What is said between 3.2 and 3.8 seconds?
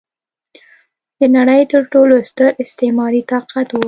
طاقت و.